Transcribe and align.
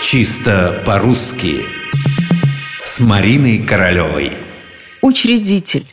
Чисто 0.00 0.80
по-русски 0.86 1.66
С 2.84 3.00
Мариной 3.00 3.58
Королевой 3.58 4.32
Учредитель 5.02 5.86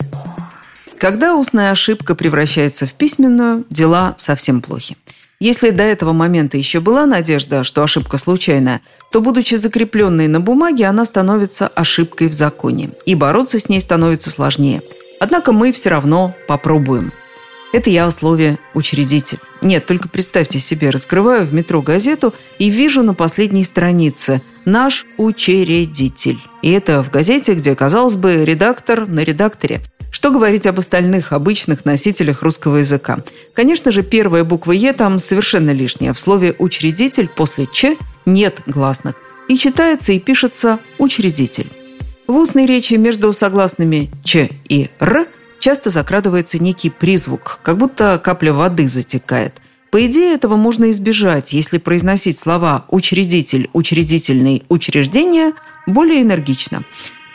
Когда 1.00 1.36
устная 1.36 1.72
ошибка 1.72 2.14
превращается 2.14 2.86
в 2.86 2.94
письменную, 2.94 3.66
дела 3.72 4.14
совсем 4.18 4.62
плохи. 4.62 4.96
Если 5.40 5.72
до 5.72 5.84
этого 5.84 6.14
момента 6.14 6.56
еще 6.56 6.80
была 6.82 7.08
надежда, 7.08 7.64
что 7.64 7.82
ошибка 7.82 8.18
случайная, 8.18 8.82
то, 9.12 9.22
будучи 9.22 9.56
закрепленной 9.56 10.28
на 10.28 10.40
бумаге, 10.40 10.86
она 10.86 11.04
становится 11.04 11.68
ошибкой 11.68 12.28
в 12.28 12.34
законе, 12.34 12.92
и 13.08 13.16
бороться 13.16 13.60
с 13.60 13.70
ней 13.70 13.82
становится 13.82 14.30
сложнее. 14.30 14.82
Однако 15.20 15.52
мы 15.52 15.74
все 15.74 15.90
равно 15.90 16.36
попробуем– 16.48 17.12
это 17.76 17.90
я 17.90 18.06
о 18.06 18.12
слове 18.12 18.58
«учредитель». 18.74 19.40
Нет, 19.62 19.86
только 19.86 20.08
представьте 20.08 20.60
себе, 20.60 20.92
раскрываю 20.92 21.46
в 21.46 21.54
метро 21.54 21.82
газету 21.82 22.34
и 22.58 22.70
вижу 22.70 23.04
на 23.04 23.14
последней 23.14 23.66
странице 23.66 24.42
«Наш 24.64 25.06
учредитель». 25.18 26.40
И 26.62 26.72
это 26.72 27.04
в 27.04 27.12
газете, 27.12 27.54
где, 27.54 27.76
казалось 27.76 28.16
бы, 28.16 28.46
редактор 28.46 29.08
на 29.08 29.20
редакторе. 29.20 29.82
Что 30.10 30.32
говорить 30.32 30.66
об 30.68 30.80
остальных 30.80 31.34
обычных 31.34 31.84
носителях 31.84 32.44
русского 32.44 32.78
языка? 32.78 33.20
Конечно 33.54 33.92
же, 33.92 34.04
первая 34.04 34.46
буква 34.46 34.72
«е» 34.72 34.94
там 34.94 35.20
совершенно 35.20 35.72
лишняя. 35.72 36.14
В 36.14 36.20
слове 36.20 36.56
«учредитель» 36.58 37.28
после 37.28 37.68
«ч» 37.72 37.98
нет 38.26 38.62
гласных. 38.66 39.16
И 39.50 39.58
читается 39.58 40.14
и 40.14 40.20
пишется 40.20 40.80
«учредитель». 40.98 41.70
В 42.26 42.38
устной 42.38 42.66
речи 42.66 42.94
между 42.94 43.34
согласными 43.34 44.10
«ч» 44.24 44.50
и 44.70 44.90
«р» 45.00 45.28
часто 45.66 45.90
закрадывается 45.90 46.62
некий 46.62 46.92
призвук, 46.92 47.60
как 47.64 47.80
будто 47.80 48.22
капля 48.24 48.54
воды 48.54 48.88
затекает. 48.88 49.56
По 49.90 50.06
идее, 50.06 50.36
этого 50.36 50.58
можно 50.58 50.92
избежать, 50.92 51.54
если 51.54 51.80
произносить 51.80 52.38
слова 52.38 52.86
«учредитель», 52.90 53.72
«учредительный», 53.74 54.62
«учреждение» 54.70 55.54
более 55.88 56.22
энергично. 56.22 56.84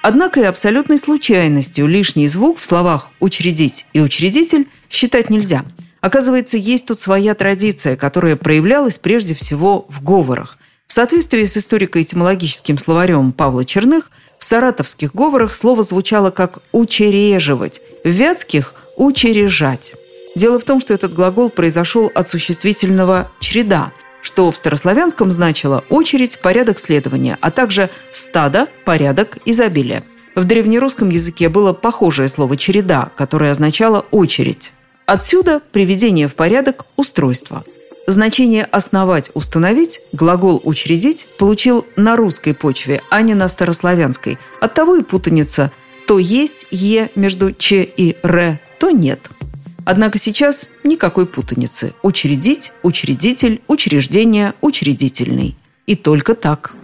Однако 0.00 0.39
и 0.39 0.45
абсолютной 0.45 0.98
случайностью 0.98 1.89
лишний 1.89 2.28
звук 2.28 2.61
в 2.61 2.64
словах 2.64 3.11
«учредить» 3.19 3.87
и 3.95 4.00
«учредитель» 4.00 4.69
считать 4.89 5.28
нельзя. 5.28 5.65
Оказывается, 6.00 6.56
есть 6.56 6.87
тут 6.87 7.00
своя 7.00 7.34
традиция, 7.34 7.97
которая 7.97 8.37
проявлялась 8.37 8.98
прежде 8.98 9.34
всего 9.34 9.87
в 9.89 10.05
говорах– 10.05 10.56
в 10.91 10.92
соответствии 10.92 11.44
с 11.44 11.56
историко-этимологическим 11.56 12.77
словарем 12.77 13.31
Павла 13.31 13.65
Черных, 13.65 14.11
в 14.41 14.44
саратовских 14.44 15.15
говорах 15.15 15.55
слово 15.55 15.84
звучало 15.84 16.33
как 16.33 16.59
«учереживать», 16.72 17.81
вятских– 18.05 18.75
«учережать». 18.97 19.95
Дело 20.37 20.59
в 20.59 20.65
том, 20.65 20.81
что 20.81 20.95
этот 20.95 21.12
глагол 21.15 21.51
произошел 21.51 22.11
от 22.15 22.29
существительного 22.29 23.31
«череда», 23.41 23.93
что 24.23 24.51
в 24.51 24.56
старославянском 24.56 25.31
значило 25.31 25.84
«очередь», 25.89 26.39
«порядок 26.39 26.78
следования», 26.78 27.39
а 27.41 27.51
также 27.51 27.91
«стадо», 28.12 28.69
«порядок», 28.84 29.39
«изобилие». 29.45 30.05
В 30.34 30.45
древнерусском 30.45 31.09
языке 31.09 31.48
было 31.48 31.73
похожее 31.73 32.28
слово 32.28 32.56
«череда», 32.56 33.11
которое 33.17 33.51
означало 33.51 34.06
«очередь». 34.11 34.73
Отсюда 35.06 35.61
приведение 35.73 36.28
в 36.28 36.34
порядок 36.34 36.87
устройства– 36.97 37.65
Значение 38.11 38.65
«основать», 38.65 39.31
«установить» 39.34 40.01
глагол 40.11 40.61
«учредить» 40.65 41.28
получил 41.39 41.87
на 41.95 42.17
русской 42.17 42.55
почве, 42.55 43.03
а 43.09 43.23
не 43.23 43.34
на 43.34 43.48
старославянской. 43.48 44.37
Оттого 44.61 44.97
и 44.97 45.05
путаница. 45.05 45.71
То 46.11 46.19
есть 46.19 46.66
«е» 46.72 47.08
между 47.14 47.53
«ч» 47.53 47.84
и 47.84 48.16
«р», 48.25 48.58
то 48.80 48.91
нет. 48.91 49.30
Однако 49.84 50.19
сейчас 50.19 50.69
никакой 50.83 51.25
путаницы. 51.25 51.94
Учредить, 52.03 52.72
учредитель, 52.83 53.61
учреждение, 53.69 54.55
учредительный. 54.61 55.56
И 55.86 55.94
только 55.94 56.34
так. 56.34 56.75